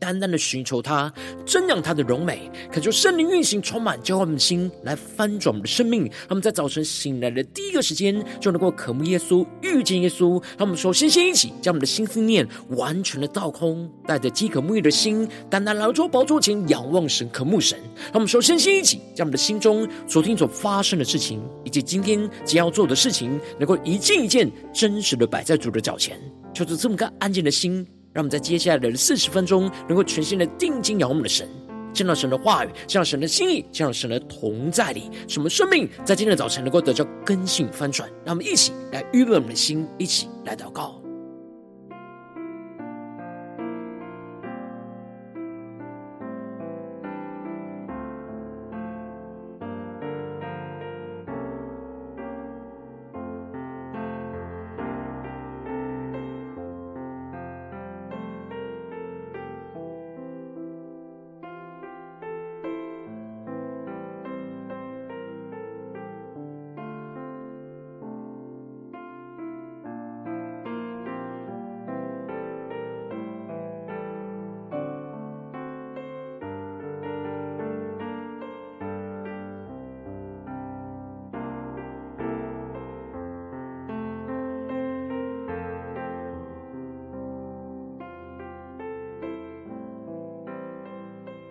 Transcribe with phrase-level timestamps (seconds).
[0.00, 1.12] 单单的寻求他，
[1.46, 6.10] 瞻仰他的荣美，恳求圣灵运行，充满教会我们的心，来翻转我们的生命。
[6.26, 10.42] 他们在早晨醒来的第一个时间，就能够渴慕耶稣，遇见耶稣。
[10.56, 17.78] 让我们首先先一起将我们的心思念完全的倒空，带着饥渴沐浴的心，单单来到宝座前仰望神，渴慕神。
[18.04, 26.18] 让我们首先先一起将我们的心中昨天所发生的事情，以及今天将要做的事情，能够一件一件真实的摆在主的脚前，
[26.54, 27.86] 求主这么个安静的心。
[28.12, 31.48] 让我们在接下来的四十分钟，能够全心的定睛仰望我们的神，
[31.92, 38.08] 见到神的话语，见到神的心意，见到神的同在里，使我们生命在今天的早晨能够得到根性翻转。
[38.24, 40.99] 让我们一起来预备我们的心，一起来祷告。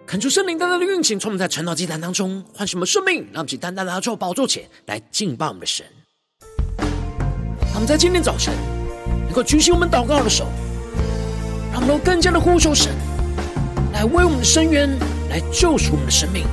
[0.10, 5.86] 恳求圣灵单单的运行，充满在晨祷祭坛当中，唤醒我们生命，让我们单单的来到宝座前来敬拜我们的神。
[7.62, 8.52] 让我们在今天早晨
[9.26, 10.48] 能够举起我们祷告的手，
[11.72, 12.92] 让我们都更加的呼求神，
[13.94, 14.90] 来为我们的伸冤，
[15.30, 16.44] 来救赎我们的生命。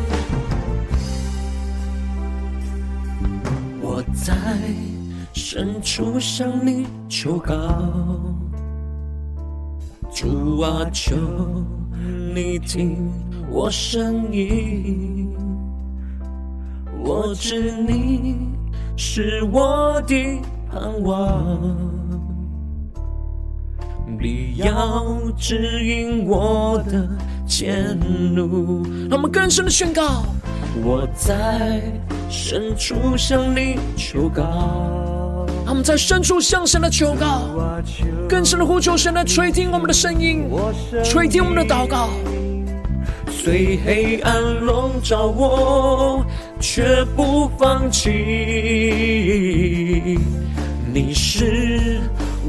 [3.81, 4.36] 我在
[5.32, 7.54] 深处向你求告，
[10.14, 11.16] 主啊，求
[12.34, 13.10] 你听。
[13.56, 15.34] 我声音，
[17.03, 18.37] 我知你
[18.99, 20.15] 是我的
[20.71, 21.75] 盼望，
[24.21, 27.09] 你要指引我的
[27.49, 27.99] 前
[28.34, 28.83] 路。
[29.09, 30.27] 让我们更深的宣告，
[30.84, 31.81] 我在
[32.28, 35.47] 深处向你求告。
[35.65, 37.41] 让我们在深处向神的求告，
[38.28, 40.44] 更深的呼求神来垂听我们的声音，
[41.03, 42.11] 垂听我们的祷告。
[43.46, 46.26] 虽黑暗笼罩我，
[46.58, 48.10] 却不放弃。
[50.92, 52.00] 你是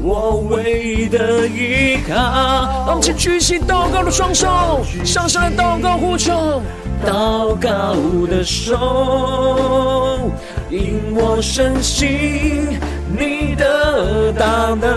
[0.02, 2.16] 我唯一的依靠。
[2.16, 6.60] 让我举起祷告的双手，向上来祷告呼求。
[7.06, 7.94] 祷告
[8.26, 10.32] 的手，
[10.68, 12.76] 引我深信
[13.16, 14.90] 你的大能，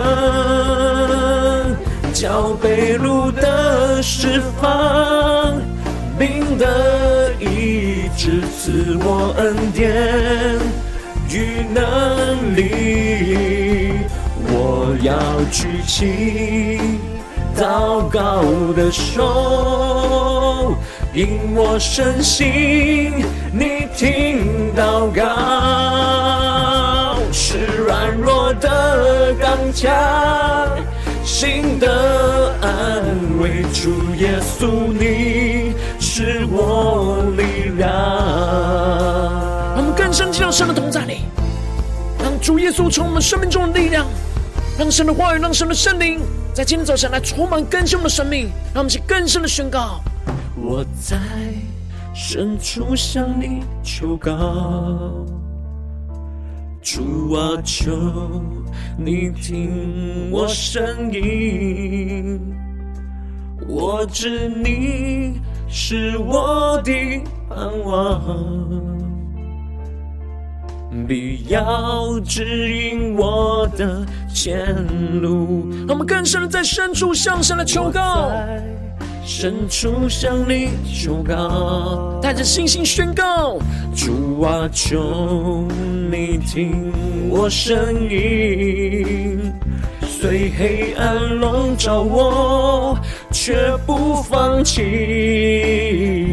[2.12, 5.62] 叫被掳的释放。
[6.22, 9.92] 病的医治，赐我恩典
[11.28, 13.96] 与能力，
[14.46, 15.18] 我要
[15.50, 16.80] 举起
[17.58, 18.44] 祷告
[18.76, 20.76] 的手，
[21.12, 25.26] 因我深信你听祷告，
[27.32, 29.90] 是软弱的刚强，
[31.24, 33.02] 心的安
[33.42, 35.71] 慰，主耶稣你。
[36.22, 37.90] 是我力量。
[39.74, 41.22] 让我们更深进到神的同在里，
[42.22, 44.06] 让主耶稣从我们生命中的力量，
[44.78, 46.20] 让神的话语，让神的圣灵
[46.54, 48.52] 在今天早晨来充满更新我们的生命。
[48.72, 50.00] 让我们去更深的宣告：
[50.56, 51.18] 我在
[52.14, 54.32] 深处向你求告，
[56.84, 57.92] 主啊，求
[58.96, 62.40] 你听我声音，
[63.68, 65.42] 我知你。
[65.74, 66.92] 是我的
[67.48, 68.22] 盼望，
[71.08, 74.76] 必要指引我的前
[75.22, 75.70] 路。
[75.88, 78.30] 让我们更深的在深处向神来求告，
[79.24, 83.58] 深处向你求告，带着信心宣告：
[83.96, 85.66] 主啊，求
[86.12, 86.92] 你听
[87.30, 89.40] 我声音。
[90.22, 92.96] 虽黑暗笼罩我，
[93.32, 94.80] 却不放弃。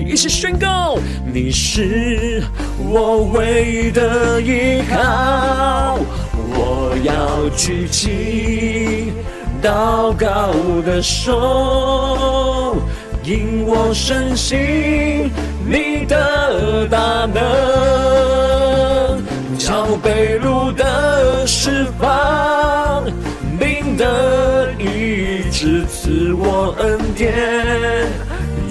[0.07, 0.99] 一起宣告：
[1.33, 2.43] 你是
[2.87, 5.99] 我唯一的依靠。
[6.35, 9.11] 我要举起
[9.63, 10.53] 祷告
[10.85, 12.77] 的手，
[13.25, 15.31] 因我深信
[15.67, 17.41] 你的大能，
[19.57, 23.03] 叫被掳的释放，
[23.59, 27.33] 病的医治，赐我恩典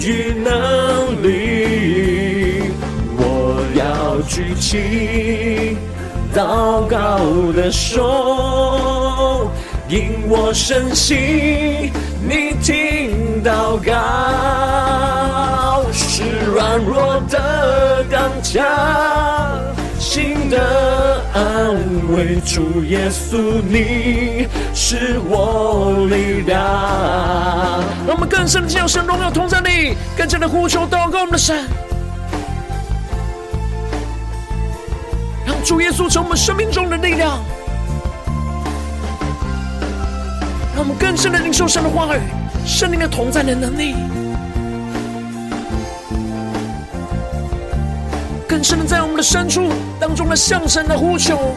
[0.00, 2.72] 与能力。
[3.16, 5.76] 我要举起
[6.34, 7.18] 祷告
[7.52, 9.50] 的手，
[9.88, 11.92] 因我深信
[12.22, 13.92] 你听祷告，
[15.92, 16.22] 是
[16.54, 18.64] 软弱的刚强，
[19.98, 21.74] 心的安
[22.14, 22.38] 慰。
[22.44, 24.46] 主耶稣，你
[24.90, 26.58] 是我力量。
[28.06, 31.62] 让我们更深的进入神荣耀同在里，更加的呼求祷告我们的神。
[35.44, 37.38] 让主耶稣成为我们生命中的力量，
[40.74, 42.20] 让我们更深的领受神的话语，
[42.64, 43.94] 圣灵的同在的能力，
[48.48, 49.70] 更深的在我们的深处
[50.00, 51.54] 当中的向神的呼求。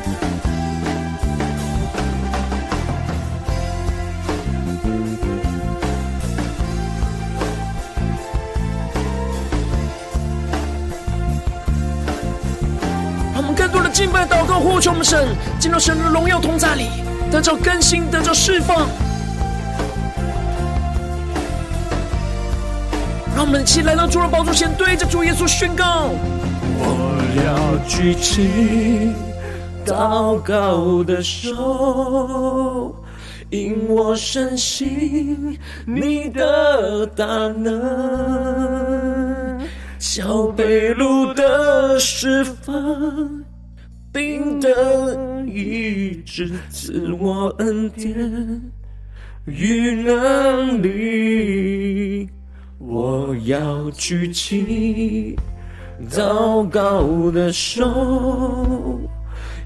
[14.81, 15.28] 求我们神，
[15.60, 16.88] 进入神的荣耀同在里，
[17.30, 18.88] 得着更新，得着释放。
[23.36, 26.10] 让我们一起来到主的宝座前，对着主耶稣宣告：
[26.80, 29.13] 我要举起
[29.86, 32.95] 祷告的手，
[33.51, 37.80] 因我深信你的大能，
[40.00, 42.74] 叫被路的释放。
[44.13, 45.15] 定的
[45.47, 48.61] 医治，赐我恩典
[49.45, 52.29] 与能力。
[52.77, 55.37] 我要举起
[56.09, 58.99] 祷告的手，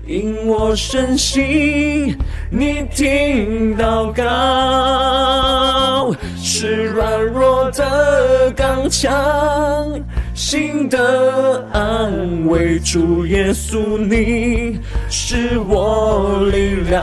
[0.05, 2.15] 因我深信
[2.51, 9.13] 你听祷告，是软弱的刚强。
[10.35, 17.01] 心的安慰，主耶稣，你是我力量。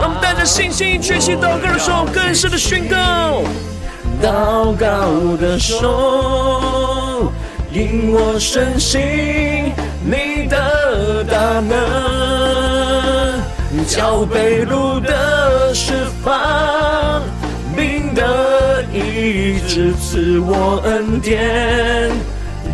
[0.00, 3.42] 我们带着信心，举起祷告的手，更深的宣告。
[4.22, 7.30] 祷告的手，
[7.70, 9.02] 因我深信
[10.02, 11.76] 你的大能，
[13.86, 15.92] 叫被掳的释
[16.24, 17.22] 放，
[17.76, 22.10] 病的医治，赐我恩典。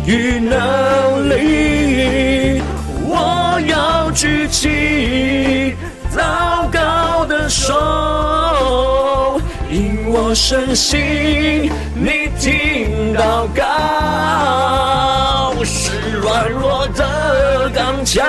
[0.05, 2.61] 与能力，
[3.05, 5.75] 我要举起
[6.15, 15.91] 祷告的手，因我深信你听祷告，是
[16.21, 18.25] 软弱的刚强，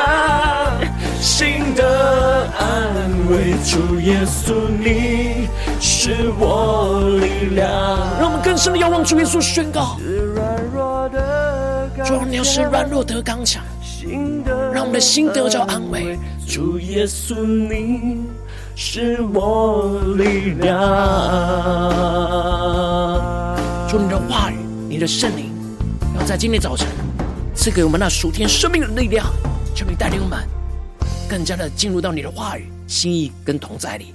[1.21, 3.55] 心的安慰。
[3.65, 5.49] 主耶稣，你
[5.81, 7.71] 是我力量。
[8.19, 9.97] 让我们更深的仰望主耶稣，宣告。
[9.99, 11.40] 是软弱的
[12.05, 13.63] 主，你要使软弱得刚强，
[14.73, 16.19] 让我们的心得着安慰。
[16.49, 18.23] 主耶稣，你
[18.75, 20.79] 是我力量。
[23.89, 24.57] 主，你的话语，
[24.89, 25.53] 你的圣灵，
[26.19, 26.87] 要在今天早晨
[27.55, 29.27] 赐给我们那属天生命的力量。
[29.75, 30.39] 求你带领我们
[31.29, 34.15] 更加的进入到你的话语、心意跟同在里。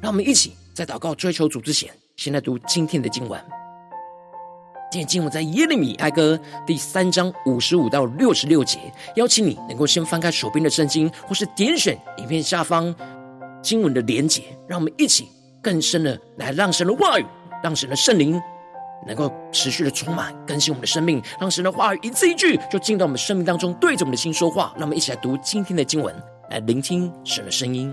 [0.00, 3.40] 让我们一起在祷告、追求主之前，先来读今天的经文。
[4.92, 8.78] 今天经文在耶利米哀歌第三章五十五到六十六节，
[9.16, 12.94] 邀请你能够先翻开手边的圣经，或是点选影片下方
[13.62, 15.30] 经文的连结，让我们一起
[15.62, 17.24] 更深的来让神的话语，
[17.64, 18.38] 让神的圣灵
[19.06, 24.74] 能够持续的充满更新我们的生命，让神的话语一字一句就进到我们生命当中，对着我们的心说话。
[24.76, 26.14] 让我们一起来读今天的经文，
[26.50, 27.90] 来聆听神的声音。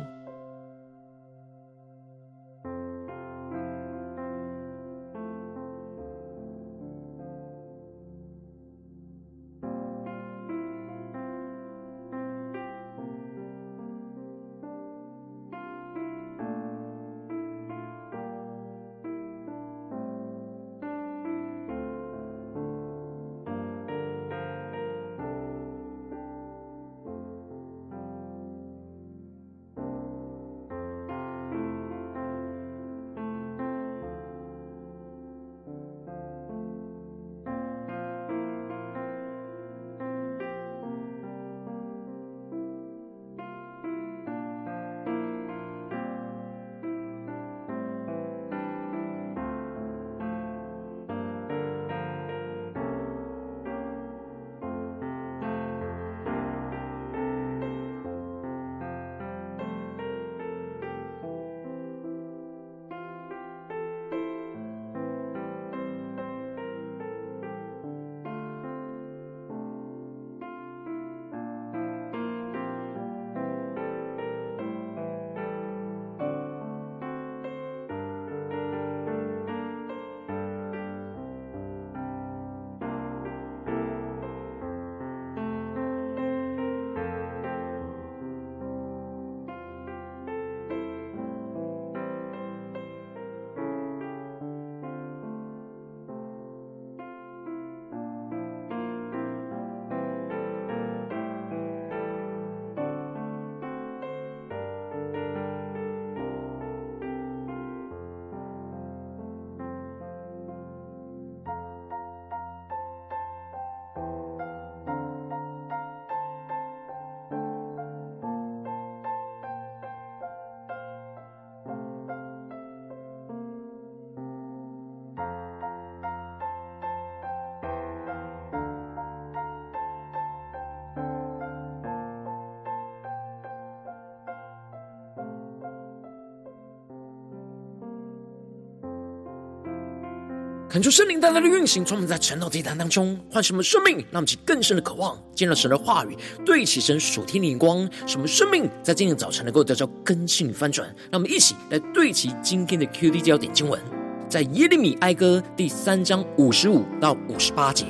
[140.69, 150.87] 恳求圣灵带来的运行，充满在晨祷祭坛当中唤什么生命，让我们起更深的渴望，见到神的话语，对齐神属天的眼光，什么生命在今天早晨能够得到更新与翻转。
[151.09, 153.81] 让我们一起来对齐今天的 QD 焦点经文，
[154.29, 157.87] 在耶利米哀歌第三章五十五到五十八节：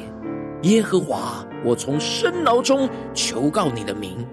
[0.61, 4.25] 耶和华，我从深牢中求告你的名，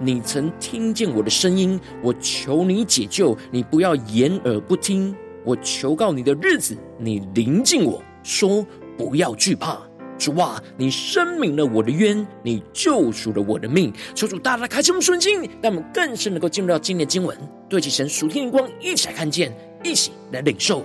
[0.00, 5.12] 你曾听见我的声音，我求你解救，你不要掩耳不听。
[5.46, 8.66] 我求告你的日子，你临近我说
[8.98, 9.78] 不要惧怕。
[10.18, 13.92] 主啊，你申明了我的冤，你救赎了我的命。
[14.12, 17.38] 求主大大开启我们顺境，让我们更深能够进入到今天的经文，
[17.68, 20.84] 对齐神属天的光，一起来看见，一起来领受。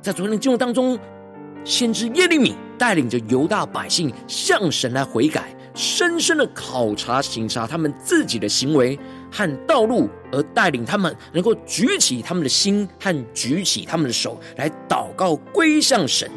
[0.00, 0.98] 在昨天的经文当中，
[1.62, 8.98] 先知耶利米带领着犹大百姓向神来悔改，深深的考察、省察他们自己的行为
[9.30, 16.30] 和道路，而带领他们能够举起他们的心和举起他们的手来祷告归向神。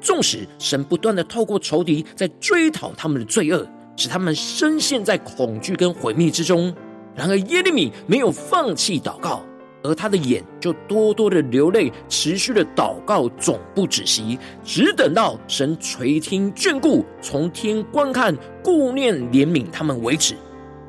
[0.00, 3.66] 纵使神不断的透过仇敌在追讨他们的罪恶，
[3.96, 6.72] 使他们深陷在恐惧跟毁灭之中，
[7.16, 9.42] 然而耶利米没有放弃祷告，
[9.82, 20.36] 而他的眼就多多的流泪，持续的祷告总不止息，只等到神垂听眷顾，从天观看顾念怜悯他们为止。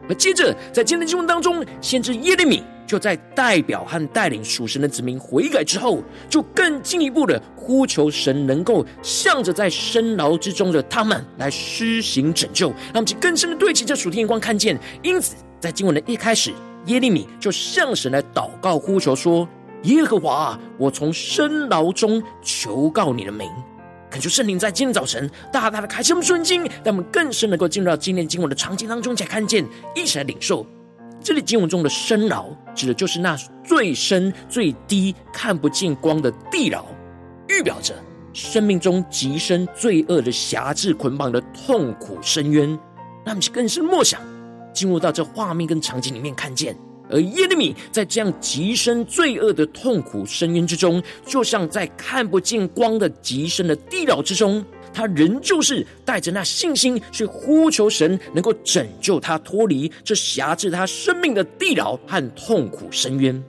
[0.09, 14.75] 而接着，在今天的经文当中，先知耶利米就在代表和带领属神的子民悔改之后，就更进一步的呼求神能够向着在深牢之中的他们来施行拯救，让我们更深的对齐这属天眼光看见。
[15.03, 16.51] 因此，在经文的一开始，
[16.87, 19.47] 耶利米就向神来祷告呼求说
[19.83, 23.47] ：“耶和华，我从深牢中求告你的名。”
[24.09, 29.63] 恳求圣灵在今天早晨大大的开启我们顺境，让我们更深能够进入到今天经文的场景当中，才看见，
[29.95, 30.65] 一起来领受。
[31.21, 36.85] 这里经文中的深牢，指的就是那最深、最低、看不见光的地牢，
[37.49, 37.93] 预表着
[38.33, 42.67] 生命中极深罪恶的辖制捆绑的痛苦深渊。
[43.25, 44.19] 让我们更深默想，
[44.73, 46.75] 进入到这画面跟场景里面，看见。
[47.09, 54.63] 而耶利米在这样极深罪恶的痛苦深渊之中，就像在看不见光的极深的地牢之中，
[54.93, 63.43] 他仍旧是带着那信心去呼求神，能够拯救他脱离这辖制他生命的地牢和痛苦深渊。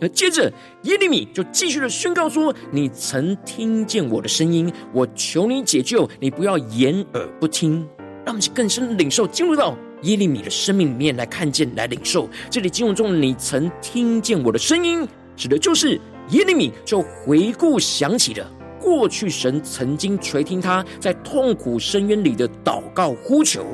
[0.00, 0.50] 而接着
[0.84, 7.86] 耶利米就继续的宣告说：“你曾听见我的声音，我求你解救，你不要掩耳不听。”
[8.24, 9.76] 让我们更深领受，进入到。
[10.02, 23.66] 耶利米的生命里面来看见、来领受，这里经文中你曾听见我的声音，指的就是耶利米就回顾想起了过去神曾经垂听他在痛苦深渊里的祷告呼求，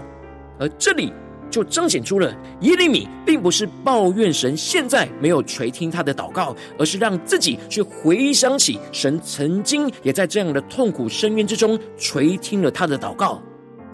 [0.58, 1.12] 而这里
[1.48, 13.40] 就彰显出了耶利米并不是抱怨神现在没有垂听他的祷告，而是让自己去回想起神曾经也在这样的痛苦深渊之中垂听了他的祷告。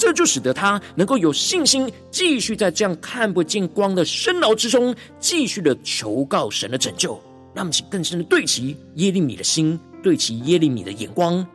[0.03, 7.13] 这就使得他能够有信心，继续在这样看不见光的深牢之中，继续的求告神的拯救。
[7.55, 11.47] 让我们更深的对齐耶利米的心，对齐耶利米的眼光，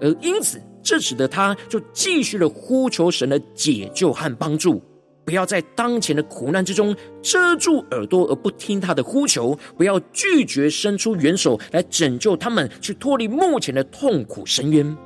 [0.00, 4.82] 而因此，这使得他就继续的呼求神的解救和帮助，
[5.26, 14.96] 不要在当前的苦难之中遮住耳朵而不听他的呼求，不要拒绝伸出援手来拯救他们，去脱离目前的痛苦深渊。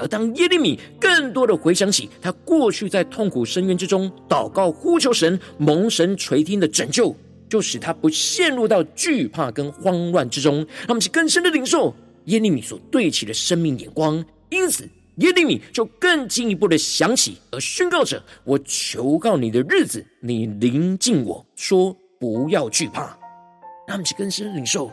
[0.00, 7.14] 而当耶利米更多的回想起他过去在痛苦深渊之中祷告呼求神蒙神垂听的拯救，
[7.48, 14.24] 就使他不陷入到惧怕跟慌乱之中，让我们去更深的领受耶利米所对齐的生命眼光。
[14.48, 23.16] 因此，耶利米就更进一步的想起而宣告着：“我求告你的日子，你临近我说不要惧怕。”
[23.86, 24.90] 让我们去更深的领受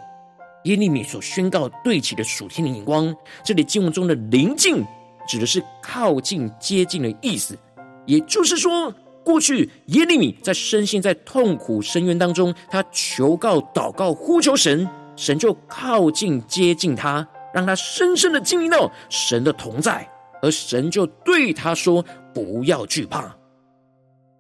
[0.66, 3.16] 耶利米所宣告对齐的属天的眼光。
[3.44, 4.84] 这里经文中的临近。
[5.28, 7.58] 指的是靠近、接近的意思，
[8.06, 8.94] 也就是说，
[9.24, 20.10] 过去耶利米在深陷在痛苦深渊当中，他求告、祷告、呼求神，神就靠近、接近他，让他深深的经历到神的同在，
[20.42, 22.04] 而神就对他说
[22.34, 23.36] ：“不要惧怕。”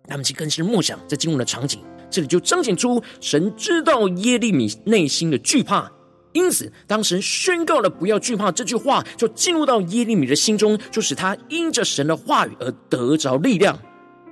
[0.07, 5.91] 他们去更深默想在经文的场景，这里就彰显出神知道耶利米内心的惧怕。
[6.37, 13.75] 因此，当神宣告了“不要惧怕”这句话，就进入到耶利米的心中，就使他因着神的话语而得着力量。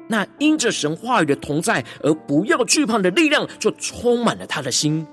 [0.07, 5.03] 那因着神话语的同在而不要惧怕的力量，就充满了他的心。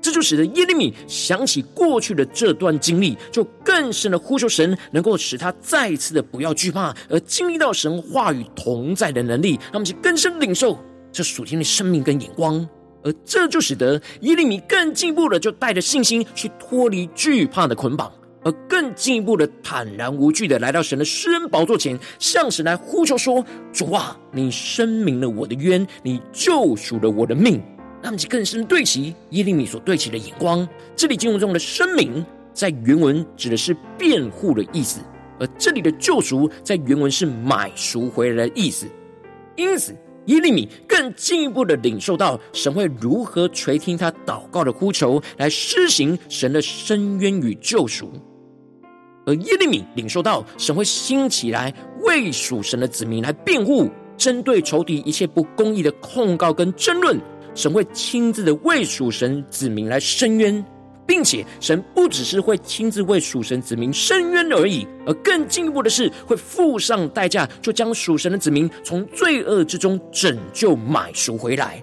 [0.00, 10.78] 这就使得耶利米想起过去的这段经历，就更深的呼求神，能够使他再次的不要惧怕，而经历到神话语同在的能力，让我们去更深领受
[11.12, 12.66] 这属天的生命跟眼光。
[13.08, 18.12] 而这就使得耶利米更进一步的，就带着信心去脱离惧怕的捆绑，
[18.44, 27.62] 而更进一步的坦然无惧的来到神的施恩宝座前，向神来呼求说：“主啊，你申明了我的冤，你救赎了我的命。”
[28.02, 30.68] 那么就更深对齐耶利米所对齐的眼光。
[30.94, 35.00] 这里经文中的申明，在原文指的是辩护的意思，
[35.40, 38.86] 而这里的救赎在原文是买赎回来的意思。
[39.56, 39.96] 因此，
[40.28, 48.10] 耶利米更进一步的领受到神会如何垂听他祷告的呼求，来施行神的伸冤与救赎。
[49.26, 57.18] 而耶利米领受到神会兴起来为属神的子民来辩护，针对仇敌一切不公义的控告跟争论，
[57.54, 60.64] 神会亲自的为属神子民来伸冤。
[61.08, 71.82] 并且，神不只是会亲自为属神子民伸冤而已，而更进一步的是，会付上代价，就将属神的子民从罪恶之中拯救买赎回来。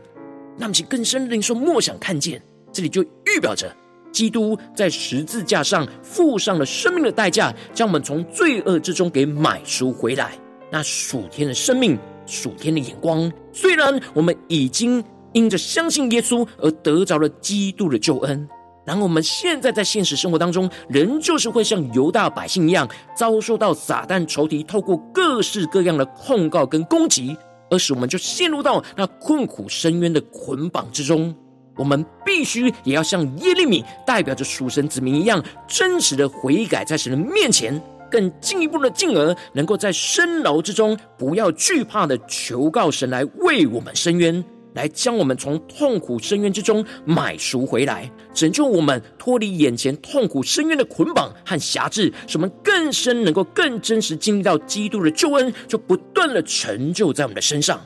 [0.55, 2.39] 那么，其更深的领受默想看见，
[2.71, 3.75] 这里就预表着
[4.11, 10.37] 基督在十字架上付上了生命的代价，将我们从罪恶之中给买赎回来。
[10.71, 18.47] 那属天的生命，属天的眼光，虽然我们已经因着相信耶稣而得着了基督的救恩。
[18.85, 27.35] 然而，我们现在在现实生活当中，仍旧是会像犹大百姓一样，遭受到撒旦仇敌透过各式各样的控告跟攻击，
[27.71, 31.35] 而使我们就陷入到那困苦深渊的捆绑之中。
[31.75, 44.45] 我们必须也要像耶利米代表着属神子民一样，真实的悔改在神的面前，更进一步的进而能够在深牢之中，不要惧怕的求告神来为我们伸冤。
[44.75, 57.81] 来将我们从痛苦深渊之中买赎回来，拯救我们脱离眼前痛苦深渊的捆绑和辖制，使我们更深能够更真实经历到基督的救恩，就不断的成就在我们的身上。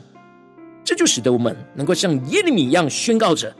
[0.84, 3.54] 这就使得我们能够像耶利米一样宣告着：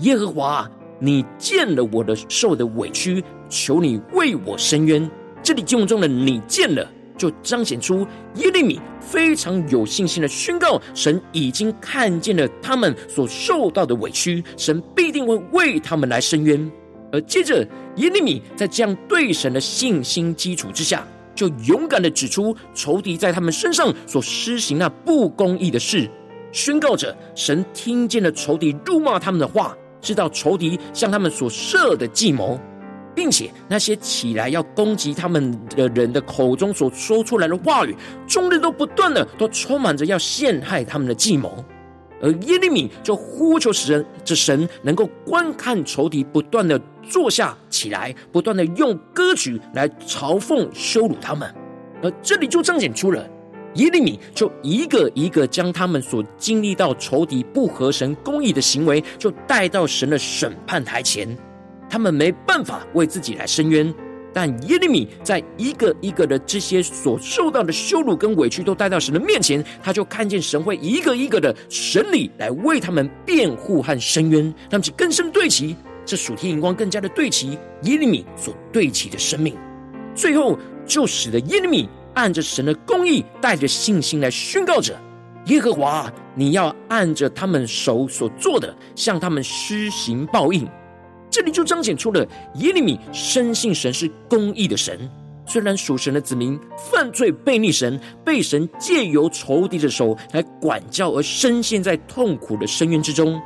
[0.00, 0.70] 耶和华，
[1.00, 5.10] 你见了我的受的委屈，求你为我伸冤。
[5.42, 6.86] 这里经文中的你见了。
[7.16, 16.70] 就彰显出耶利米非常有信心的宣告：神已经看见了他们所受到的委屈，神必定会为他们来伸冤。
[17.12, 26.10] 而接着，耶利米在这样对神的信心基础之下，就勇敢的指出仇敌在他们身上所施行那不公义的事，
[26.50, 32.58] 宣告着神听见了仇敌辱骂他们的话，知道仇敌向他们所设的计谋。
[33.14, 37.94] 并且那些起来要攻击他们的人的口中所说出来的话语，
[38.26, 41.64] 终日都不断的都充满着要陷害他们的计谋。
[42.22, 51.52] 而耶利米就呼求神，这神能够观看仇敌不断的坐下起来，不断的用歌曲来嘲讽羞辱他们。
[52.02, 53.28] 而这里就彰显出了
[53.74, 61.36] 耶利米就一个一个将他们所经历到仇敌不合神公义的行为，就带到神的审判台前。
[61.88, 63.94] 他们没办法为自己来伸冤，
[64.32, 79.54] 但耶利米在一个一个的这些所受到的羞辱跟委屈都带到神的面前，他就看见神会一个一个的审理来为他们辩护和伸冤，让其更深对齐，这属天眼光更加的对齐耶利米所对齐的生命，
[80.14, 84.98] 最后就使得耶利米按着神的公义，带着信心来宣告着：
[85.46, 90.68] 耶和华，你要按着他们手所做的，向他们施行报应。
[91.34, 92.24] 这里就彰显出了
[92.58, 94.96] 耶利米深信神是公义的神。
[95.48, 96.56] 虽然属神的子民
[96.92, 103.42] 犯罪悖逆神，被神借由仇敌的手来管教，而深陷在痛苦的深渊之中。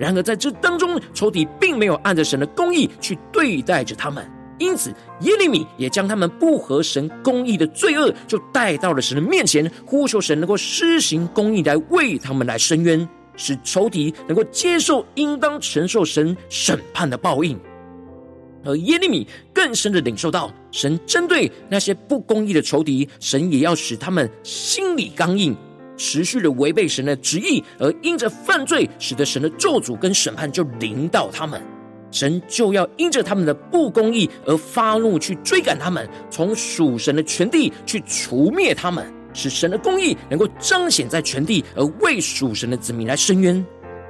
[0.00, 13.08] 然而在这当中，仇敌并没有按着神的公义去对待着他们，因此耶利米也将他们不合神公义的罪恶，就带到了神的面前，呼求神能够施行公义来为他们来伸冤。
[13.38, 17.58] 使仇敌能够接受应当承受神审判的报应，
[18.64, 25.56] 而耶利米更深的领受到，神针对那些不公义的仇敌，神也要使他们心里刚硬，
[25.96, 31.62] 持续的违背神的旨意，而因着犯罪，使得神的咒诅跟审判就临到他们，
[32.10, 39.17] 神就要因着他们的不公义而发怒去追赶他们，从属神的权地去除灭他们。
[39.38, 43.54] 使神的公义能够彰显在全地，而为属神的子民来伸冤，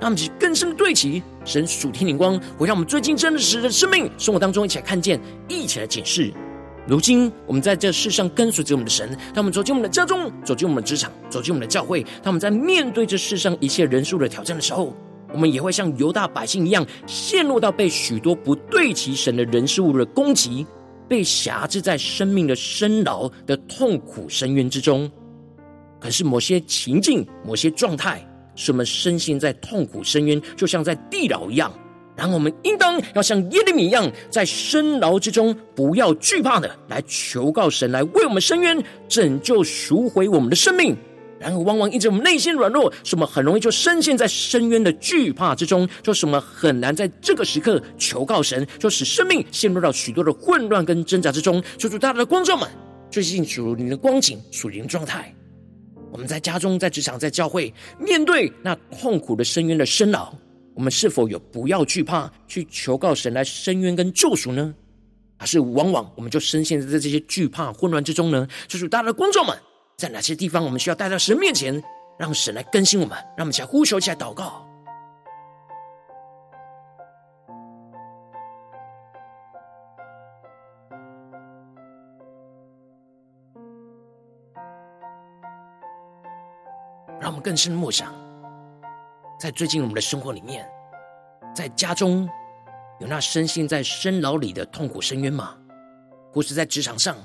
[0.01, 6.33] 让我们更深对齐神属天灵光，会让我们最近真实的生命生活当中一起来看见，一起来检视。
[6.87, 14.97] 如今我们在这世上跟随着我们的神，他们走进我们的家中，走进我们的职场，走进我们的教会，当我们在面对这世上一切人数的挑战的时候，
[15.35, 20.67] 我们也会像犹大百姓一样，陷入到被许多不对齐神的人事物的攻击。
[21.07, 25.11] 被辖制在生命的深牢的痛苦深渊之中，
[26.01, 31.73] 可是某些情境、某些状态，使我们深陷在痛苦深渊，就像在地牢一样，
[32.17, 40.97] 然后我们应当要像耶利米一样，在深牢之中不要惧怕的来求告神，来为我们伸冤，拯救赎回我们的生命。
[41.41, 51.63] 然而，往往因着我们内心软弱，使我们很容易就深陷在深渊的惧怕之中，就使我们很难在这个时刻求告神，就使生命陷入到许多的混乱跟挣扎之中。
[51.79, 52.69] 求主大大的光照们，
[53.09, 55.33] 最近属灵的光景、属灵状态，
[56.11, 60.35] 我们在家中、在职场、在教会，面对那痛苦的深渊的深老，
[60.75, 64.75] 我们是否有不要惧怕去求告神来深渊跟救赎呢？
[65.37, 68.47] 还是往往我们就深陷在这些惧怕、混乱之中呢？
[68.67, 69.57] 就是大家的观众们。
[69.97, 71.83] 在哪些地方，我们需要带到神面前，
[72.19, 74.68] 让神来更新我们，让我们起来呼求，起来祷告，
[87.39, 88.13] 们更深的默想，
[89.39, 90.69] 在最近我们的生活里面，
[91.55, 92.29] 在家中
[92.99, 95.57] 有那深陷在深牢里的痛苦深渊吗？
[96.33, 97.17] 或是在职场上？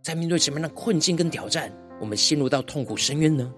[0.00, 3.52] 在面对什么样的困境跟挑战，我们陷入到痛苦深渊呢？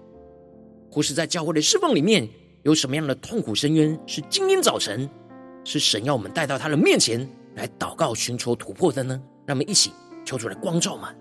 [0.91, 2.27] 或是在教会的侍奉里面，
[2.63, 5.07] 有什么样的痛苦深渊是今天早晨
[5.63, 9.21] 是神要我们带到他的面前来祷告、寻求突破的呢？
[9.45, 9.91] 让我们一起
[10.25, 11.13] 求主来光照嘛。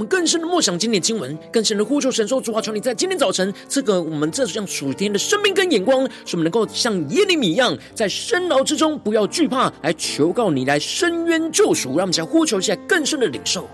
[0.00, 11.90] 我们更深的默想今天经文，更深的呼求神说：主啊，求你在今天早晨赐给我们这样属天的生命跟眼光，使我们能够像耶利米一样，在深牢之中不要惧怕，来求告你来伸冤救赎。
[11.90, 13.68] 让我们想呼求一下更深的领受。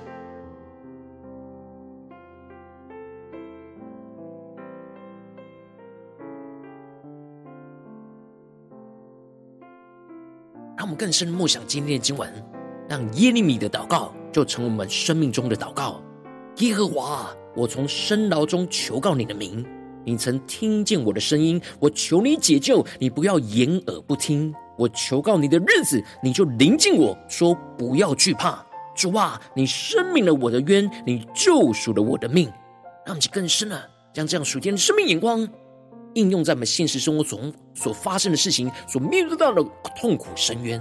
[10.77, 12.29] 让我们更深的默想今天的经文，
[12.89, 14.12] 让耶利米的祷告。
[14.33, 15.99] 就成为我们生命中的祷告，
[16.59, 19.62] 耶和华，我从深牢中求告你的名，
[20.07, 24.55] 你曾听见我的声音，我求你解救，你不要掩耳不听。
[24.79, 28.64] 我求告你的日子，你就临近我说不要惧怕。
[28.95, 32.47] 主啊，你赦免了我的冤，你救赎了我的命。
[33.05, 35.47] 让我们更深了，将这样属天的生命眼光
[36.14, 39.62] 应用在我们现实生活中所发生的事情，所面对到的
[39.95, 40.81] 痛苦深渊。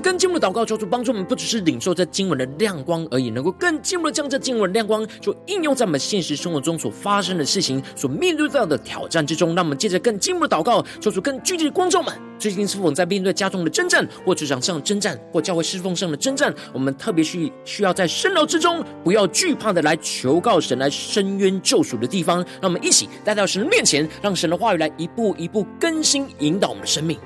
[0.00, 9.54] 更进一步的祷告，求主帮助我们，不只是领受这经文的亮光而已，能够更进一步的将这经文的亮光，就应用在我们现实生活中所发生的事情、所面对到的挑战之中。
[9.54, 12.14] 让我们接着更进一步的祷告，求主更具体的光照们。
[12.38, 16.54] 最近是否在面对家中的征战，或职场上的征战，或教会侍奉上的征战？
[16.72, 22.38] 我们特别需需要在深牢之中，不要惧怕的来求告神，来伸冤救赎的地方。
[22.62, 27.18] 让我们一起带到神的面前，让神的话语来一步一步更新引导我们的生命。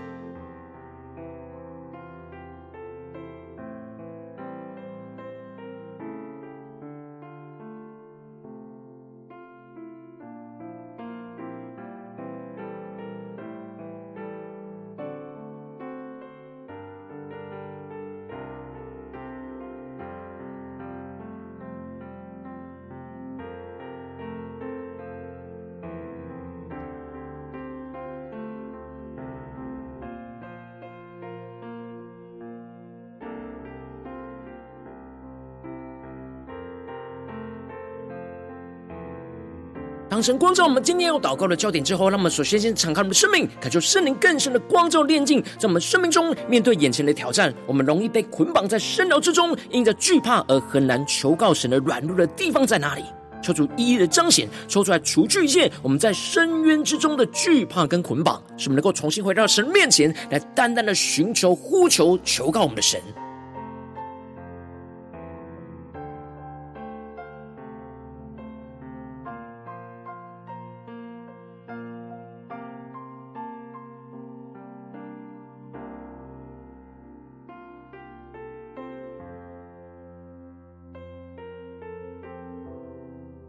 [40.24, 53.04] 神光照我们今天要祷告的焦点之后，让我们首先先敞开我们的生命，感受圣灵更深的光照炼净，在我们生命中面对眼前的挑战，我们容易被捆绑在深牢之中，因着惧怕而很难求告神的软弱的地方在哪里？
[53.42, 62.98] 求主一一的彰显，抽出来除去一切我们在深渊之中的惧怕跟捆绑，使我们能够重新回到神面前来，单单的寻求、呼求、求告我们的神。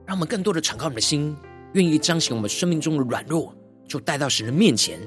[0.05, 1.35] 让我们更多的敞开我们的心，
[1.73, 3.53] 愿意彰显我们生命中的软弱，
[3.87, 4.99] 就带到神的面前，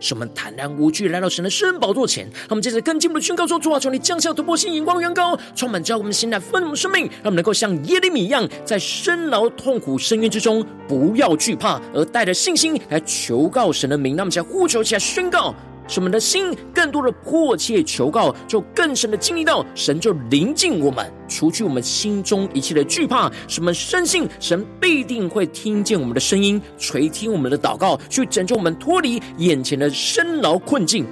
[0.00, 2.24] 使我们坦然无惧来到神的圣宝座前。
[2.24, 14.16] 让我们接着更进一步的宣告说：主啊，求你降下突破性眼光，远高，充满着我们的心来分我们生命，让我们能够像耶利米一样，在深牢痛苦深渊之中，不要惧怕，而带着信心来求告神的名。
[14.16, 15.54] 让我们起来呼求，起来宣告。
[15.86, 23.30] 使我们的心更多的迫切求告，就更深的经历到神就临近我们，除去我们心中一切的惧怕。
[23.48, 31.04] 使我们深信神必定会听见我们的声音，垂听我们的祷告，去拯救我们脱离眼前的生牢困境。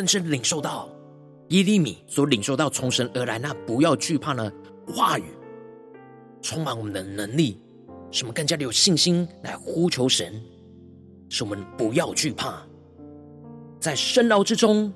[0.00, 0.88] 更深领受到
[1.48, 4.50] 耶利米所领受到从神而来那不要惧怕的
[4.86, 5.24] 话语，
[6.40, 7.60] 充满我们的能力，
[8.10, 10.42] 使我们更加的有信心来呼求神，
[11.28, 12.62] 使我们不要惧怕，
[13.78, 14.90] 在深牢之中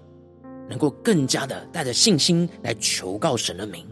[0.70, 3.86] 能够更加的带着信心来求告神的名。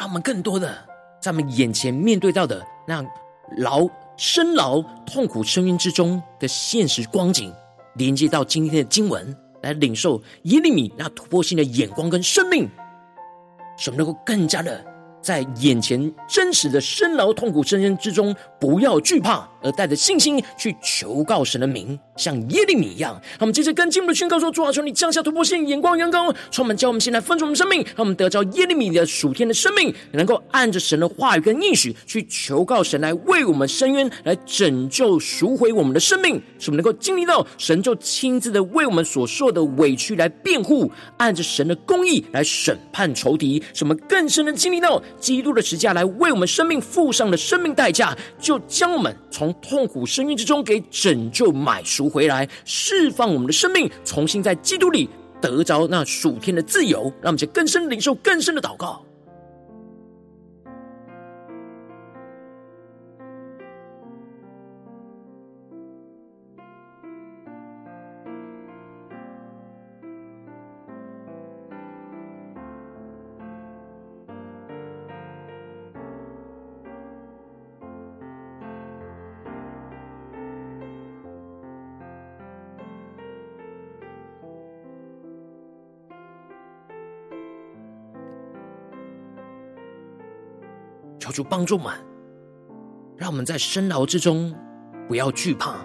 [0.00, 0.74] 他们更多的
[1.20, 3.04] 在我们眼前面对到的那
[3.58, 3.86] 牢
[4.16, 7.52] 深牢痛苦深渊之中的现实光景，
[7.96, 12.66] 连接到今天的经文，来领受耶利米那突破性的眼光跟生命，
[13.76, 14.82] 使我们能够更加的。
[15.20, 23.20] 在眼前真实的深牢痛苦深渊之中，不要惧怕，而带着信心去求告神的名，像耶利米一样。
[23.38, 45.00] 他们接着跟进我们的宣告说：主啊，求你降下突破性眼光，远高，充满，叫我们先来分出我们生命，让我们得着耶利米的属天的生命，能够按着神的话语跟应许去求告神，来为我们伸冤，来拯救赎回我们的生命，使我们能够经历到神就亲自的为我们所受的委屈来辩护，按着神的公义来审判仇敌，使我们更深的经历到。
[45.18, 55.08] 基督的十架来为我们生命付上的生命代价，就将我们从痛苦深渊之中给拯救买赎回来，释放我们的生命，重新在基督里
[55.40, 59.04] 得着那属天的自由，让我们去更深领受更深的祷告。
[91.30, 91.94] 求主帮助我们，
[93.16, 94.52] 让我们在深牢之中
[95.06, 95.76] 不要惧怕，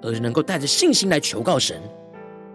[0.00, 1.78] 而能够带着信心来求告神，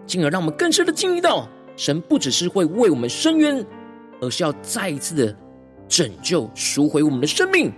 [0.04, 3.64] 进而让我们更深的经历到，神不只是会为我们伸冤，
[4.20, 5.36] 而是要再一次的
[5.86, 7.72] 拯救、赎回我们的生命，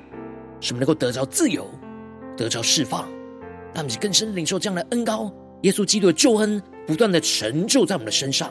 [0.59, 1.69] 使我们能够得着自由、
[2.35, 3.03] 得着释放，
[3.75, 5.31] 让我们更深领受这样的恩膏，
[5.65, 8.51] 耶稣基督的救恩不断的成就在我们的身上。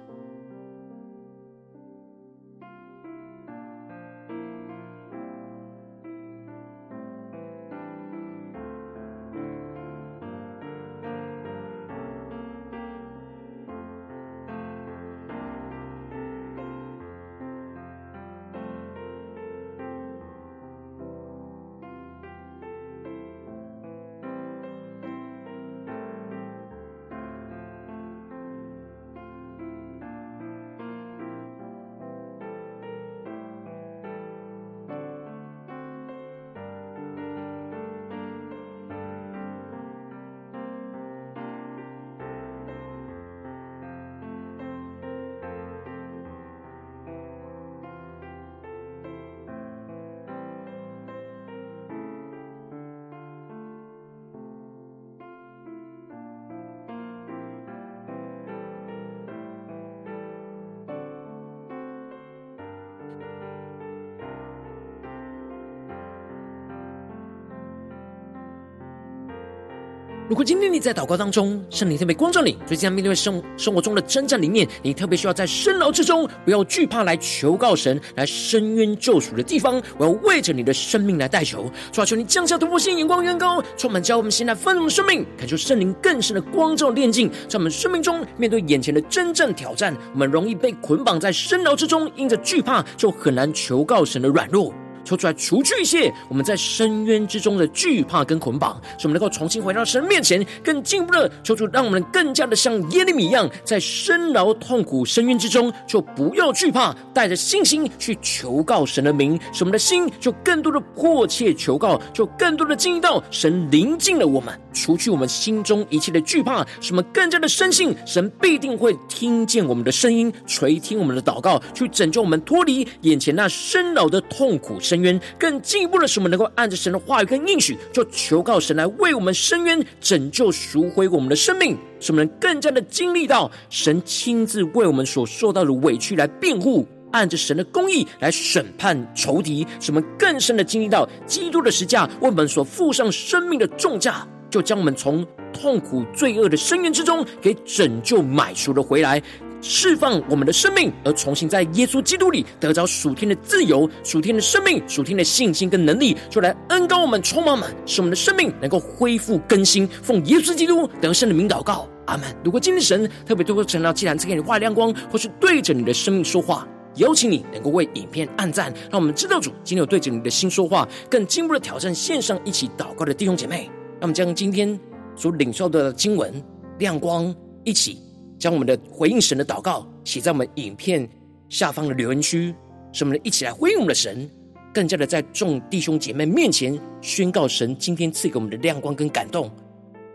[70.71, 94.73] 你在祷告当中，圣灵特别光照你，最近在面对生生活中的征战里面，你特别需要在深牢之中，不要惧怕来求告神，来伸冤救赎的地方，我要为着你的生命来代求，抓求你降下突破性眼光，远高，充满教我们现在丰盛的生命，恳求圣灵更深的光照炼净，在我们生命中面对眼前的真正挑战，我们容易被捆绑在深牢之中，因着惧怕就很难求告神的软弱。
[95.03, 149.23] 求出来，除去一切我们在深渊之中的惧怕跟捆绑，使我们能够重新回到神面前，更进一步的求主，让我们更加的像耶利米一样，在深牢痛苦深渊之中，就不要惧怕，带着信心去求告神的名，使我们的心就更多的迫切求告，就更多的经历到神临近了我们，除去我们心中一切的惧怕，使我们更加的深信神必定会听见我们的声音，垂听我们的祷告，去拯救我们脱离眼前那深牢的痛苦深渊，更进一步的是，我们能够按着神的话语跟应许，就求告神来为我们伸冤，拯救赎回我们的生命，使我们更加的经历到神亲自为我们所受到的委屈来辩护，按着神的公义来审判仇敌，使我们更深的经历到基督的十架为我们所付上生命的重价，就将我们从痛苦罪恶的深渊之中给拯救买赎了回来。
[149.61, 159.87] 释放我们的生命，而重新在耶稣基督里得着属天的自由、属天的生命、属天的信心跟能力，就来恩膏我们、充满我们，使我们的生命能够恢复更新。
[159.87, 162.27] 奉耶稣基督得胜的名祷告，阿门。
[162.43, 173.69] 如果今天神特别透过晨祷祭坛赐给你画亮光，或是对着你的生命说话，邀请你能够为影片按赞，让我们知道主今天有对着你的心说话，更进一步的挑战线上一起祷告的弟兄姐妹。
[173.99, 174.79] 让我们将今天
[175.15, 176.33] 所领受的经文
[176.79, 177.33] 亮光
[177.63, 178.10] 一起。
[178.41, 181.07] 将我们的回应神的祷告写在我们影片
[181.47, 182.51] 下方的留言区，
[182.91, 184.27] 使我们一起来回应我们的神，
[184.73, 189.51] 更加的在众弟兄姐妹面前宣告神今天赐给我们的亮光跟感动，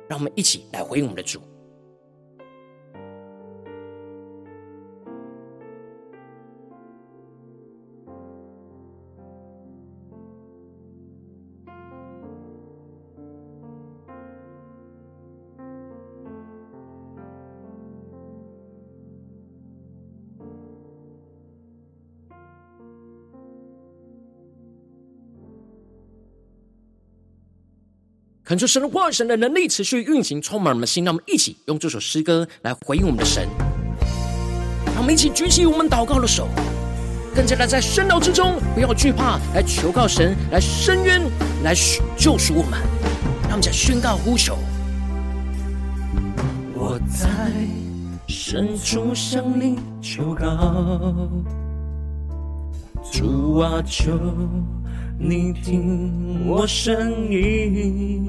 [0.09, 1.41] 让我们一起来回应我们的主。
[28.57, 31.05] 恳求神的话语、神的能力持续运行，充满我们的心。
[31.05, 33.47] 让我们一起用这首诗歌来回应我们的神。
[34.87, 36.49] 让我们一起举起我们祷告的手，
[37.35, 41.21] 更加的在深牢之中，不要惧怕，来求告神，来伸冤，
[41.65, 41.75] 来
[42.17, 42.81] 救赎我们。
[43.43, 44.57] 让我们再宣告呼求。
[46.73, 47.29] 我在
[48.27, 51.29] 深处向你求告，
[53.13, 54.19] 主啊，求。
[55.19, 58.29] 你听我声音，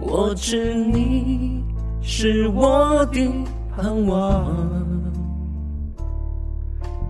[0.00, 1.64] 我知你
[2.00, 3.28] 是我的
[3.76, 4.56] 盼望，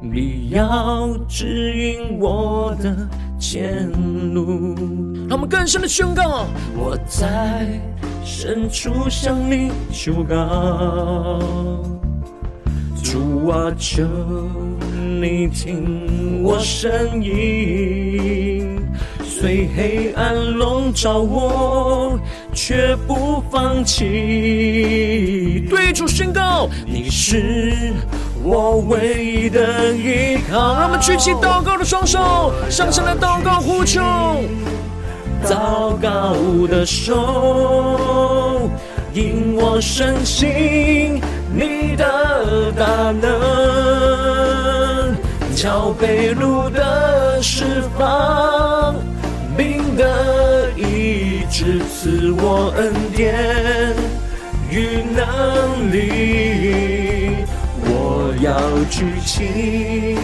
[0.00, 2.96] 你要指引我的
[3.38, 3.92] 前
[4.32, 4.74] 路。
[5.28, 7.78] 让我们更深的宣告，我在
[8.24, 11.38] 深处向你求告，
[13.46, 14.02] 我，求。
[15.20, 18.76] 你听我声音，
[19.24, 22.18] 虽黑暗笼罩我，
[22.52, 25.64] 却不放弃。
[25.70, 27.92] 对主宣告，你是
[28.42, 30.74] 我唯一的依靠。
[30.74, 34.00] 让我们举起祷告的双手，向上来祷告呼求。
[35.44, 36.34] 祷告
[36.66, 38.68] 的手，
[39.14, 41.20] 引我深信
[41.58, 43.30] 你的大能，
[45.56, 48.94] 叫被掳的释放，
[49.56, 53.96] 病的医治，赐我恩典
[54.70, 57.38] 与能力。
[57.86, 60.18] 我要举起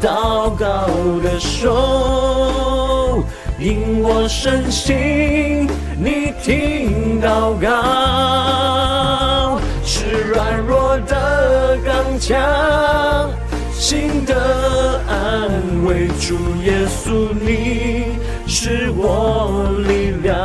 [0.00, 0.88] 祷告
[1.22, 3.22] 的手。
[3.56, 7.68] 因我深信你听祷告，
[10.54, 12.38] 软弱的刚强，
[13.72, 15.50] 心的安
[15.84, 16.06] 慰。
[16.20, 18.04] 主耶稣，你
[18.46, 20.36] 是我力量。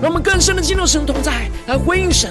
[0.00, 2.30] 让我们更深的进入神同在，来回应神，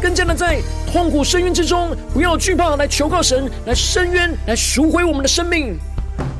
[0.00, 5.78] 更加的在痛苦深渊之中，不要惧怕，来求告神，来伸冤，来赎回我们的生命。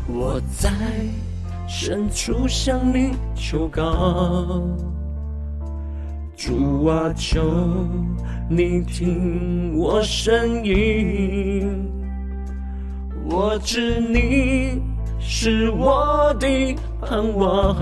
[0.08, 0.70] 我在
[1.68, 4.62] 深处向你求告，
[6.40, 7.86] 主啊，求
[8.48, 11.86] 你听我声音。
[13.28, 14.80] 我知你
[15.20, 16.48] 是我的
[16.98, 17.76] 盼望。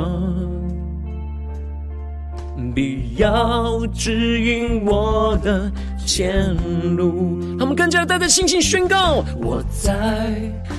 [2.75, 5.71] 必要指引我的
[6.05, 6.53] 前
[6.97, 7.39] 路。
[7.61, 10.35] 他们更加带着信心宣告：我在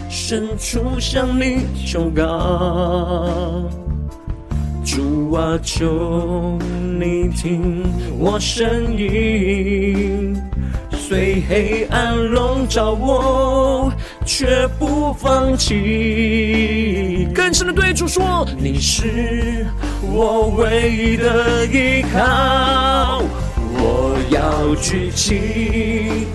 [0.10, 3.64] 深处向你求告，
[4.84, 6.60] 主啊，求
[7.00, 7.84] 你听
[8.20, 10.36] 我声音。
[10.92, 13.90] 虽黑暗笼罩我，
[14.26, 17.28] 却不放弃。
[17.34, 19.66] 更深的对主说：你是
[20.12, 23.24] 我唯一的依靠。
[23.82, 26.28] 我要举起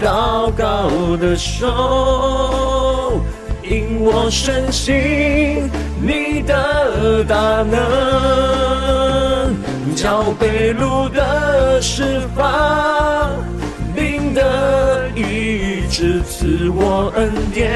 [0.00, 3.22] 祷告的手，
[3.62, 7.80] 因我深信你的大能，
[10.02, 13.30] 叫被路的释放。
[13.94, 17.70] 领的医治，赐我恩典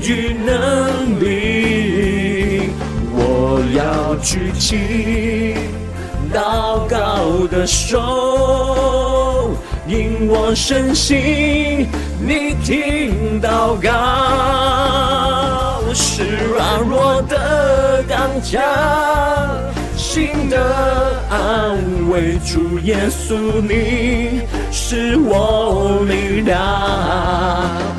[0.00, 2.70] 与能力，
[3.10, 5.56] 我要举起
[6.32, 9.50] 祷告的手，
[9.88, 11.88] 因我深信
[12.20, 13.90] 你听祷告，
[15.92, 16.22] 是
[16.54, 18.62] 软弱的刚强。
[20.14, 21.76] 心的安
[22.08, 26.56] 慰，主耶稣，你是我力量。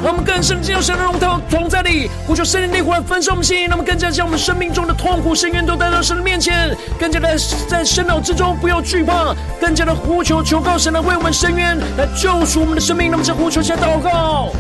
[0.01, 7.38] 我们更深进入神的荣耀同在里，呼求圣灵内火焚烧我们心，那么更加将我们生命中的痛苦、深渊都带到神的面前，更加的
[7.68, 13.11] 在生命之中不要惧怕，更加的呼求求告神来为我们伸冤，来救赎我们的生命。
[13.11, 14.53] 那么，在呼求下祷告。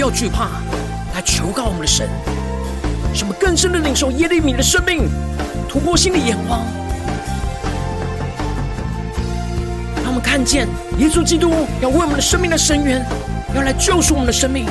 [0.00, 0.48] 不要惧怕，
[1.14, 2.08] 来求告我们的神，
[3.12, 5.10] 什么更深的领受耶利米的生命，
[5.68, 6.62] 突破性的眼光，
[9.96, 13.04] 让我们看见耶稣基督要为我们的生命的伸冤，
[13.54, 14.64] 要来救赎我们的生命，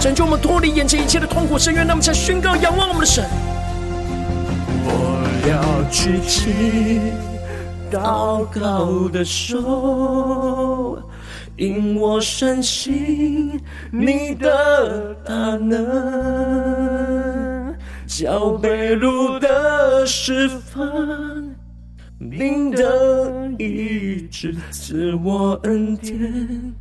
[0.00, 3.24] 拯救我们脱离眼前一切的痛苦深渊，那么才宣告仰望我们的神。
[4.82, 7.00] 我要举起
[7.92, 10.98] 祷告的手。
[11.56, 13.60] 因我深信
[13.92, 15.76] 你的大能，
[18.06, 21.54] 叫被掳的释放，
[22.18, 26.74] 病的医治，赐我恩典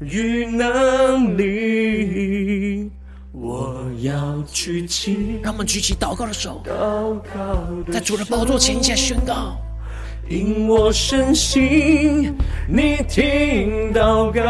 [0.00, 2.90] 与能力。
[3.30, 6.60] 我要举起，让我们举起祷告的手，
[7.90, 9.56] 在主的宝座前一下宣告。
[10.32, 12.34] 因我深信
[12.66, 14.42] 你听祷告，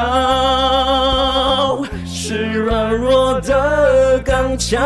[2.06, 4.80] 是软弱的刚强，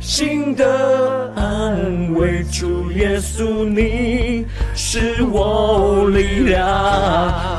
[0.00, 2.42] 心的安慰。
[2.50, 6.66] 主耶稣，你是我力量。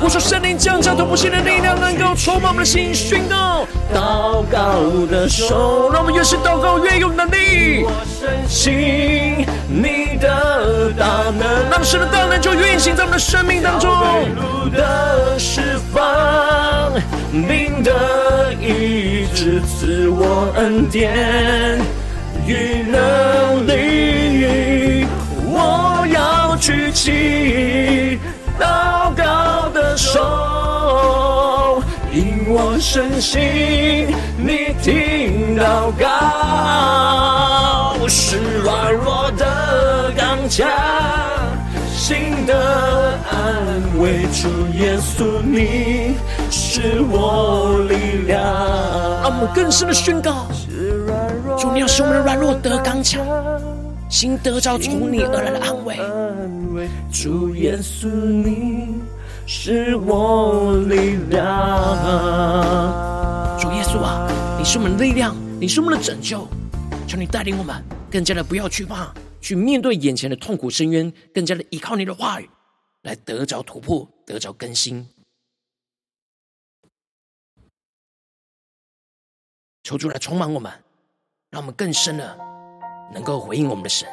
[0.04, 7.84] 我说圣灵降下突破性的力量，能够充满我们的心，宣告祷告的手，让我们越是祷告越有能力。
[7.84, 13.90] 我深信你的大能，让神的大能就运行在我们的生命当中。
[13.90, 16.92] 被掳的释放，
[17.32, 21.80] 病的医治，赐我恩典
[22.46, 25.06] 与能力。
[25.52, 28.20] 我要举起
[28.60, 30.20] 祷告的手，
[32.12, 33.40] 因我深信
[34.36, 36.08] 你听祷告，
[38.08, 40.68] 是软弱的刚强，
[41.94, 44.24] 心的安慰。
[44.34, 44.50] 主
[44.80, 46.16] 耶稣，你
[46.50, 48.42] 是我力量。
[49.22, 50.48] 让我们更深的宣告。
[51.60, 53.24] 主，你要使我们的软弱得刚强，
[54.10, 55.96] 心得着从你而来的安慰。
[57.12, 58.96] 主耶稣，你
[59.52, 61.40] 是我力量。
[63.60, 64.30] 主耶稣啊，
[64.60, 66.48] 你是我们的力量，你是我们的拯救。
[67.08, 72.48] 求你带领我们，更加的不要惧怕，去面对眼前的痛苦深渊，更加的依靠你的话语，
[73.02, 75.10] 来得着突破，得着更新。
[79.82, 80.72] 求主来充满我们。
[81.50, 82.38] 让我们更深的
[83.12, 84.08] 能够回应我们的神。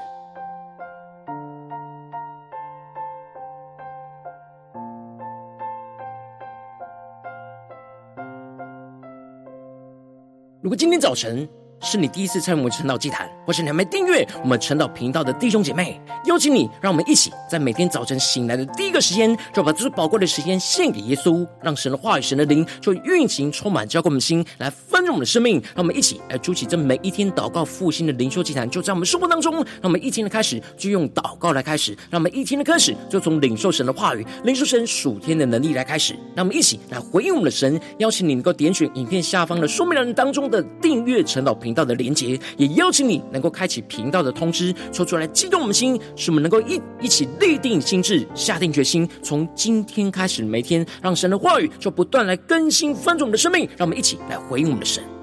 [10.66, 11.48] 如果今天早晨，
[11.80, 25.60] 是你第一次参与我们晨祷祭坛，或是你还没订阅我们晨祷频道的弟兄姐妹，邀请你，让我们一起在每天早晨醒来的第一个时间，就把最宝贵的时间献给耶稣，让神的话语、神的灵就运行、充满、浇灌我们心，来丰盛我们的生命。
[25.74, 29.54] 让我们一起来筑起这每一天祷告复兴的灵修祭坛，就在我们生活当中。
[29.54, 36.14] 让我们一天的开始就用祷告来开始，让我们一天的开始就从领受神的话语、领受神属天的能力来开始。
[36.34, 55.15] 让我们一起来回应我们的神，邀请你能够点选影片下方的说明栏当中的订阅晨祷频道的连结，也邀请你能够开启频道的通知，说出来激动我们心，使我们能够一一起立定心智，下定决心，从今天开始每天，让神的话语就不断来更新翻转我们的生命，让我们一起来回应我们的神。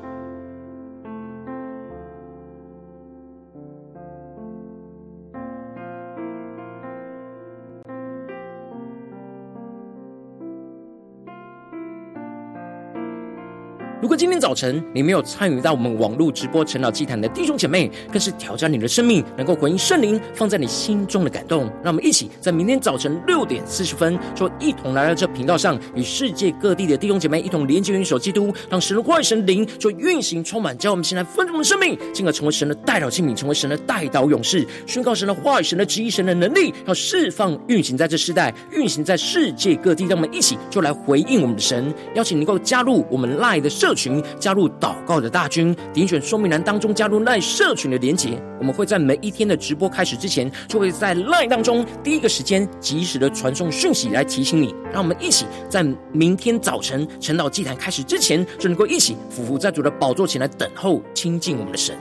[14.14, 21.64] 果今天早晨你没有参与到我们网络直播晨祷祭坛的弟兄姐妹，更是挑战你的生命，能够回应圣灵放在你心中的感动。
[21.84, 40.06] 让我们一起在明天早晨六点四十分，就一同来到这频道上，与世界各地的弟兄姐妹一同连接、元首基督，让神的话语、神灵就运行、充满，将我们现在丰盛的生命，进而成为神的代祷器皿，成为神的代祷勇士，宣告神的话语、神的旨意、神的能力，要释放、运行在这世代，运行在世界各地。
[40.06, 48.42] 让我们一起就来回应我们的神，邀请能够加入我们 LINE 的社群群加入祷告的大军，点选说明栏当中加入赖社群的连结。
[48.60, 54.74] 我们会在每一天的直播开始之前，就会在赖当中第一个时间及时的传送讯息来提醒你。
[54.92, 61.98] 让我们一起在明天早晨晨祷祭坛开始之前，就能够一起俯伏在主的宝座前来等候亲近我们的神。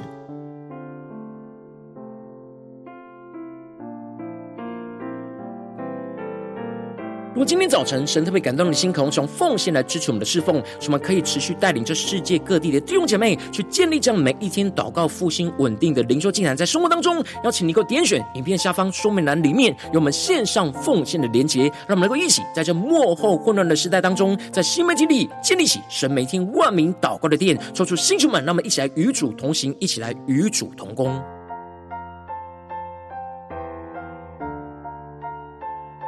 [7.33, 31.19] 如果今天早晨神特别感动你的心，可能从奉献来支持我们的侍奉，使我们可以持续带领这世界各地的弟兄姐妹去建立这样每一天祷告复兴稳定的灵修进展，在生活当中，邀请你能够点选影片下方说明栏里面有我们线上奉献的连结，让我们能够一起在这幕后混乱的时代当中，在新媒体里建立起神每天万名祷告的殿，抽出星球们，让我们一起来与主同行，一起来与主同工。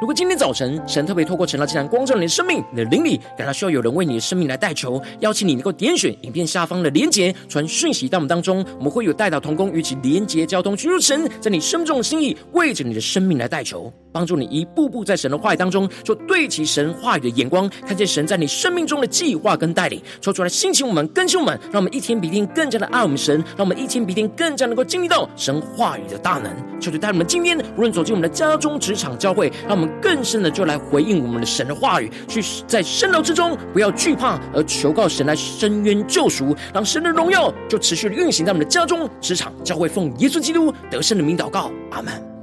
[0.05, 26.49] 如果今天早晨神特别透过陈老这盏光照你的生命，你的灵里感到需要有人为你的生命来代求，邀请你能够点选影片下方的连结，传讯息到我们当中，我们会有代祷同工与其连结交通，寻求神在你生命中的心意，为着你的生命来代求，帮助你一步步在神的话语当中，就对齐神话语的眼光，看见神在你生命中的计划跟带领，抽出来兴起我们，更新我们，让我们一天比一天更加的爱我们神，让我们一天比一天更加能够经历到神话语的大能。
[26.79, 29.91] 求主带我们今天无论走进我们的家中、职场、教会，让我们。
[30.01, 42.34] 更深的，就来回应我们的神的话语，去在深牢之中不要惧怕，而求告神来伸冤救赎，让神的荣耀就持续的运行在我们的家中、职场、教会，奉耶稣基督得胜的名祷告，阿门。